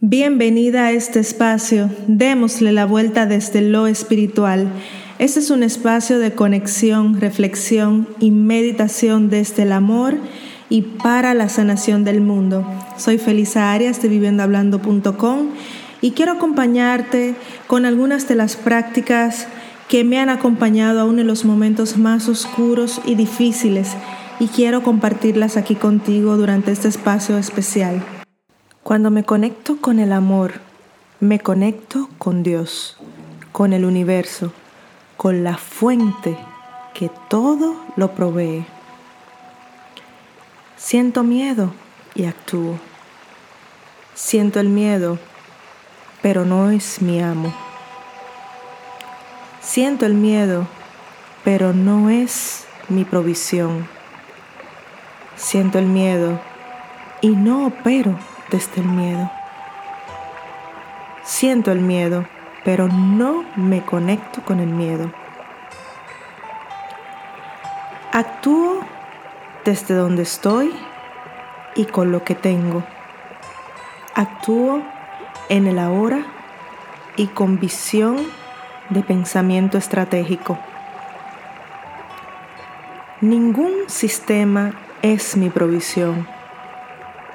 Bienvenida 0.00 0.86
a 0.86 0.92
este 0.92 1.18
espacio. 1.18 1.90
Démosle 2.06 2.70
la 2.70 2.86
vuelta 2.86 3.26
desde 3.26 3.62
lo 3.62 3.88
espiritual. 3.88 4.70
Este 5.18 5.40
es 5.40 5.50
un 5.50 5.64
espacio 5.64 6.20
de 6.20 6.30
conexión, 6.30 7.20
reflexión 7.20 8.08
y 8.20 8.30
meditación 8.30 9.28
desde 9.28 9.64
el 9.64 9.72
amor 9.72 10.14
y 10.70 10.82
para 10.82 11.34
la 11.34 11.48
sanación 11.48 12.04
del 12.04 12.20
mundo. 12.20 12.64
Soy 12.96 13.18
Felisa 13.18 13.72
Arias 13.72 14.00
de 14.00 14.06
viviendohablando.com 14.06 15.48
y 16.00 16.12
quiero 16.12 16.30
acompañarte 16.30 17.34
con 17.66 17.84
algunas 17.84 18.28
de 18.28 18.36
las 18.36 18.54
prácticas 18.54 19.48
que 19.88 20.04
me 20.04 20.20
han 20.20 20.28
acompañado 20.28 21.00
aún 21.00 21.18
en 21.18 21.26
los 21.26 21.44
momentos 21.44 21.98
más 21.98 22.28
oscuros 22.28 23.00
y 23.04 23.16
difíciles 23.16 23.96
y 24.38 24.46
quiero 24.46 24.84
compartirlas 24.84 25.56
aquí 25.56 25.74
contigo 25.74 26.36
durante 26.36 26.70
este 26.70 26.86
espacio 26.86 27.36
especial. 27.36 28.00
Cuando 28.82 29.10
me 29.10 29.24
conecto 29.24 29.78
con 29.80 29.98
el 29.98 30.12
amor, 30.12 30.54
me 31.20 31.40
conecto 31.40 32.08
con 32.16 32.42
Dios, 32.42 32.96
con 33.52 33.72
el 33.72 33.84
universo, 33.84 34.52
con 35.16 35.44
la 35.44 35.58
fuente 35.58 36.38
que 36.94 37.10
todo 37.28 37.76
lo 37.96 38.12
provee. 38.12 38.64
Siento 40.76 41.22
miedo 41.22 41.72
y 42.14 42.24
actúo. 42.24 42.78
Siento 44.14 44.58
el 44.58 44.68
miedo, 44.70 45.18
pero 46.22 46.46
no 46.46 46.70
es 46.70 47.02
mi 47.02 47.20
amo. 47.20 47.52
Siento 49.60 50.06
el 50.06 50.14
miedo, 50.14 50.66
pero 51.44 51.74
no 51.74 52.08
es 52.08 52.66
mi 52.88 53.04
provisión. 53.04 53.86
Siento 55.36 55.78
el 55.78 55.86
miedo 55.86 56.40
y 57.20 57.30
no 57.30 57.66
opero 57.66 58.18
desde 58.50 58.80
el 58.80 58.88
miedo. 58.88 59.30
Siento 61.22 61.72
el 61.72 61.80
miedo, 61.80 62.26
pero 62.64 62.88
no 62.88 63.44
me 63.56 63.84
conecto 63.84 64.42
con 64.44 64.60
el 64.60 64.68
miedo. 64.68 65.12
Actúo 68.12 68.80
desde 69.64 69.94
donde 69.94 70.22
estoy 70.22 70.74
y 71.74 71.84
con 71.84 72.10
lo 72.10 72.24
que 72.24 72.34
tengo. 72.34 72.82
Actúo 74.14 74.82
en 75.48 75.66
el 75.66 75.78
ahora 75.78 76.24
y 77.16 77.26
con 77.26 77.60
visión 77.60 78.16
de 78.88 79.02
pensamiento 79.02 79.76
estratégico. 79.76 80.58
Ningún 83.20 83.88
sistema 83.88 84.72
es 85.02 85.36
mi 85.36 85.50
provisión 85.50 86.37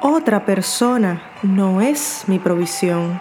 otra 0.00 0.46
persona 0.46 1.22
no 1.42 1.80
es 1.80 2.24
mi 2.26 2.38
provisión. 2.38 3.20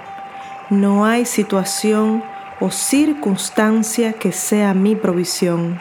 No 0.70 1.06
hay 1.06 1.26
situación 1.26 2.24
o 2.60 2.72
circunstancia 2.72 4.14
que 4.14 4.32
sea 4.32 4.74
mi 4.74 4.96
provisión. 4.96 5.80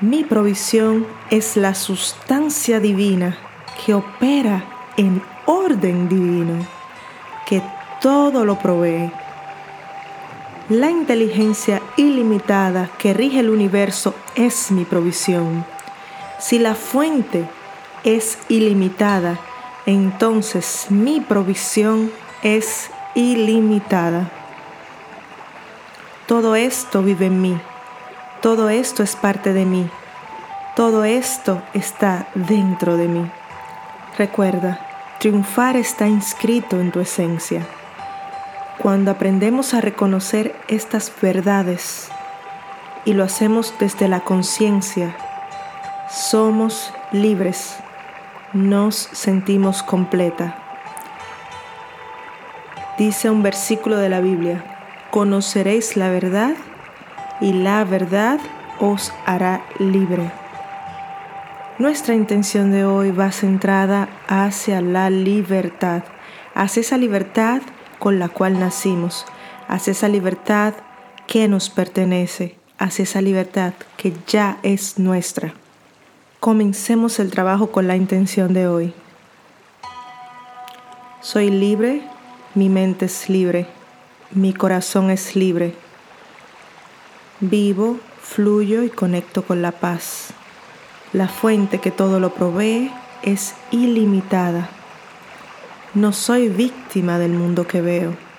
Mi 0.00 0.24
provisión 0.24 1.06
es 1.30 1.56
la 1.56 1.74
sustancia 1.74 2.80
divina 2.80 3.36
que 3.84 3.94
opera 3.94 4.64
en 4.96 5.22
orden 5.46 6.08
divino, 6.08 6.66
que 7.46 7.62
todo 8.00 8.44
lo 8.44 8.58
provee. 8.58 9.10
La 10.68 10.88
inteligencia 10.88 11.82
ilimitada 11.96 12.88
que 12.98 13.12
rige 13.12 13.40
el 13.40 13.50
universo 13.50 14.14
es 14.36 14.70
mi 14.70 14.84
provisión. 14.84 15.64
Si 16.38 16.58
la 16.58 16.74
fuente 16.74 17.44
es 18.04 18.38
ilimitada, 18.48 19.38
entonces 19.90 20.86
mi 20.90 21.20
provisión 21.20 22.10
es 22.42 22.90
ilimitada. 23.14 24.30
Todo 26.26 26.54
esto 26.54 27.02
vive 27.02 27.26
en 27.26 27.40
mí, 27.40 27.60
todo 28.40 28.70
esto 28.70 29.02
es 29.02 29.16
parte 29.16 29.52
de 29.52 29.64
mí, 29.64 29.90
todo 30.76 31.04
esto 31.04 31.62
está 31.74 32.28
dentro 32.34 32.96
de 32.96 33.08
mí. 33.08 33.30
Recuerda, 34.16 34.80
triunfar 35.18 35.76
está 35.76 36.06
inscrito 36.06 36.80
en 36.80 36.92
tu 36.92 37.00
esencia. 37.00 37.66
Cuando 38.78 39.10
aprendemos 39.10 39.74
a 39.74 39.80
reconocer 39.80 40.54
estas 40.68 41.12
verdades 41.20 42.10
y 43.04 43.12
lo 43.14 43.24
hacemos 43.24 43.74
desde 43.78 44.08
la 44.08 44.20
conciencia, 44.20 45.16
somos 46.08 46.92
libres 47.12 47.76
nos 48.52 48.96
sentimos 48.96 49.82
completa. 49.82 50.56
Dice 52.98 53.30
un 53.30 53.42
versículo 53.42 53.96
de 53.96 54.08
la 54.08 54.20
Biblia, 54.20 54.64
conoceréis 55.10 55.96
la 55.96 56.10
verdad 56.10 56.54
y 57.40 57.52
la 57.52 57.84
verdad 57.84 58.38
os 58.78 59.12
hará 59.24 59.62
libre. 59.78 60.30
Nuestra 61.78 62.14
intención 62.14 62.72
de 62.72 62.84
hoy 62.84 63.10
va 63.10 63.32
centrada 63.32 64.08
hacia 64.28 64.82
la 64.82 65.08
libertad, 65.08 66.02
hacia 66.54 66.80
esa 66.80 66.98
libertad 66.98 67.62
con 67.98 68.18
la 68.18 68.28
cual 68.28 68.60
nacimos, 68.60 69.24
hacia 69.66 69.92
esa 69.92 70.08
libertad 70.08 70.74
que 71.26 71.48
nos 71.48 71.70
pertenece, 71.70 72.56
hacia 72.78 73.04
esa 73.04 73.22
libertad 73.22 73.72
que 73.96 74.12
ya 74.26 74.58
es 74.62 74.98
nuestra. 74.98 75.54
Comencemos 76.40 77.18
el 77.18 77.30
trabajo 77.30 77.70
con 77.70 77.86
la 77.86 77.96
intención 77.96 78.54
de 78.54 78.66
hoy. 78.66 78.94
Soy 81.20 81.50
libre, 81.50 82.00
mi 82.54 82.70
mente 82.70 83.04
es 83.04 83.28
libre, 83.28 83.66
mi 84.30 84.54
corazón 84.54 85.10
es 85.10 85.36
libre. 85.36 85.74
Vivo, 87.40 87.98
fluyo 88.22 88.82
y 88.84 88.88
conecto 88.88 89.42
con 89.44 89.60
la 89.60 89.72
paz. 89.72 90.28
La 91.12 91.28
fuente 91.28 91.78
que 91.78 91.90
todo 91.90 92.18
lo 92.20 92.32
provee 92.32 92.90
es 93.22 93.54
ilimitada. 93.70 94.70
No 95.92 96.14
soy 96.14 96.48
víctima 96.48 97.18
del 97.18 97.32
mundo 97.32 97.66
que 97.66 97.82
veo. 97.82 98.29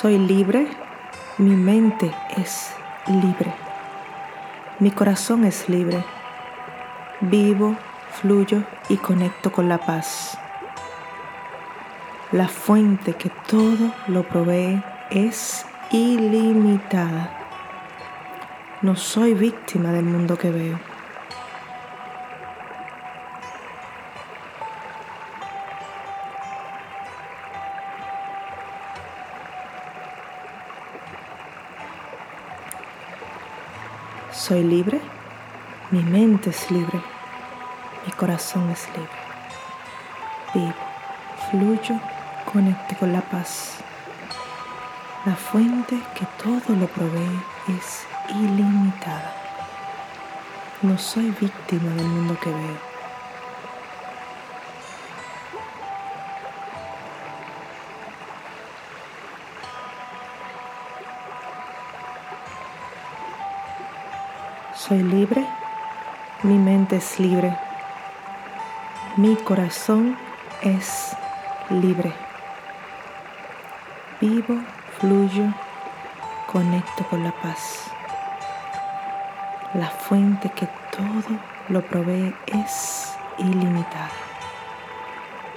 Soy 0.00 0.16
libre, 0.16 0.68
mi 1.38 1.56
mente 1.56 2.14
es 2.36 2.70
libre, 3.08 3.52
mi 4.78 4.92
corazón 4.92 5.44
es 5.44 5.68
libre. 5.68 6.04
Vivo, 7.20 7.74
fluyo 8.12 8.62
y 8.88 8.96
conecto 8.98 9.50
con 9.50 9.68
la 9.68 9.78
paz. 9.78 10.38
La 12.30 12.46
fuente 12.46 13.14
que 13.14 13.28
todo 13.48 13.92
lo 14.06 14.22
provee 14.22 14.80
es 15.10 15.66
ilimitada. 15.90 17.36
No 18.82 18.94
soy 18.94 19.34
víctima 19.34 19.90
del 19.90 20.04
mundo 20.04 20.38
que 20.38 20.52
veo. 20.52 20.78
Soy 34.38 34.62
libre, 34.62 35.00
mi 35.90 36.00
mente 36.00 36.50
es 36.50 36.70
libre, 36.70 37.02
mi 38.06 38.12
corazón 38.12 38.70
es 38.70 38.86
libre. 38.90 39.10
Vivo, 40.54 40.74
fluyo, 41.50 42.00
conecto 42.44 42.96
con 43.00 43.12
la 43.12 43.20
paz. 43.20 43.78
La 45.26 45.34
fuente 45.34 45.98
que 46.14 46.24
todo 46.40 46.76
lo 46.76 46.86
provee 46.86 47.40
es 47.76 48.06
ilimitada. 48.30 49.34
No 50.82 50.96
soy 50.96 51.34
víctima 51.40 51.92
del 51.96 52.06
mundo 52.06 52.38
que 52.40 52.50
veo. 52.50 52.87
Soy 64.78 65.02
libre, 65.02 65.44
mi 66.44 66.56
mente 66.56 66.98
es 66.98 67.18
libre, 67.18 67.58
mi 69.16 69.34
corazón 69.34 70.16
es 70.62 71.16
libre. 71.68 72.12
Vivo, 74.20 74.60
fluyo, 75.00 75.46
conecto 76.46 77.04
con 77.10 77.24
la 77.24 77.32
paz. 77.32 77.90
La 79.74 79.90
fuente 79.90 80.48
que 80.50 80.68
todo 80.92 81.40
lo 81.68 81.82
provee 81.82 82.32
es 82.46 83.18
ilimitada. 83.38 84.12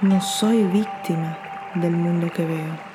No 0.00 0.20
soy 0.20 0.64
víctima 0.64 1.38
del 1.76 1.92
mundo 1.92 2.28
que 2.32 2.44
veo. 2.44 2.91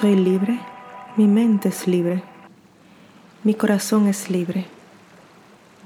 Soy 0.00 0.16
libre, 0.16 0.58
mi 1.16 1.28
mente 1.28 1.68
es 1.68 1.86
libre, 1.86 2.24
mi 3.44 3.54
corazón 3.54 4.08
es 4.08 4.28
libre. 4.28 4.66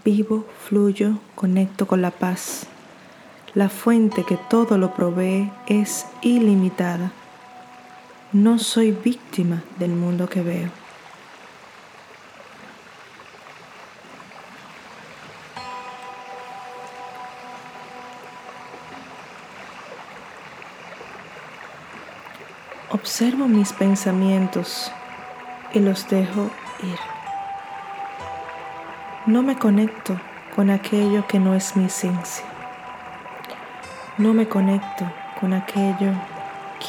Vivo, 0.02 0.46
fluyo, 0.66 1.18
conecto 1.34 1.86
con 1.86 2.00
la 2.00 2.10
paz. 2.10 2.66
La 3.52 3.68
fuente 3.68 4.24
que 4.24 4.38
todo 4.38 4.78
lo 4.78 4.94
provee 4.94 5.52
es 5.66 6.06
ilimitada. 6.22 7.12
No 8.32 8.58
soy 8.58 8.92
víctima 8.92 9.62
del 9.78 9.90
mundo 9.90 10.26
que 10.26 10.40
veo. 10.40 10.70
Observo 22.90 23.48
mis 23.48 23.74
pensamientos 23.74 24.90
y 25.74 25.78
los 25.80 26.08
dejo 26.08 26.50
ir. 26.82 26.98
No 29.26 29.42
me 29.42 29.58
conecto 29.58 30.18
con 30.56 30.70
aquello 30.70 31.26
que 31.26 31.38
no 31.38 31.54
es 31.54 31.76
mi 31.76 31.84
esencia. 31.84 32.46
No 34.16 34.32
me 34.32 34.48
conecto 34.48 35.04
con 35.38 35.52
aquello 35.52 36.12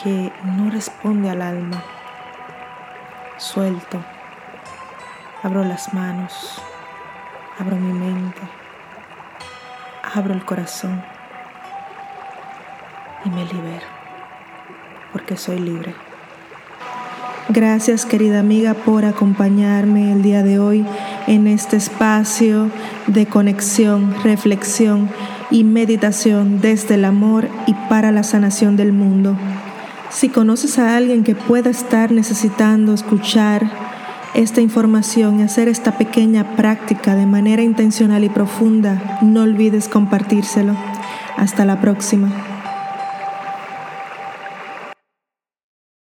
que 0.01 0.31
no 0.45 0.71
responde 0.71 1.29
al 1.31 1.41
alma. 1.41 1.83
Suelto, 3.35 3.99
abro 5.43 5.65
las 5.65 5.93
manos, 5.93 6.61
abro 7.59 7.75
mi 7.75 7.91
mente, 7.91 8.41
abro 10.15 10.33
el 10.33 10.45
corazón 10.45 11.03
y 13.25 13.29
me 13.31 13.43
libero 13.43 13.98
porque 15.11 15.37
soy 15.37 15.59
libre. 15.59 15.93
Gracias 17.51 18.05
querida 18.05 18.39
amiga 18.39 18.75
por 18.75 19.05
acompañarme 19.05 20.11
el 20.11 20.21
día 20.21 20.43
de 20.43 20.59
hoy 20.59 20.85
en 21.25 21.47
este 21.47 21.77
espacio 21.77 22.69
de 23.07 23.25
conexión, 23.25 24.13
reflexión 24.23 25.09
y 25.49 25.63
meditación 25.63 26.61
desde 26.61 26.93
el 26.93 27.05
amor 27.05 27.47
y 27.65 27.73
para 27.89 28.11
la 28.11 28.21
sanación 28.21 28.77
del 28.77 28.93
mundo. 28.93 29.35
Si 30.11 30.29
conoces 30.29 30.77
a 30.77 30.95
alguien 30.95 31.23
que 31.23 31.33
pueda 31.33 31.71
estar 31.71 32.11
necesitando 32.11 32.93
escuchar 32.93 33.69
esta 34.33 34.61
información 34.61 35.39
y 35.39 35.43
hacer 35.43 35.67
esta 35.67 35.97
pequeña 35.97 36.55
práctica 36.55 37.15
de 37.15 37.25
manera 37.25 37.63
intencional 37.63 38.23
y 38.23 38.29
profunda, 38.29 39.19
no 39.21 39.41
olvides 39.41 39.87
compartírselo. 39.87 40.75
Hasta 41.35 41.65
la 41.65 41.81
próxima. 41.81 42.48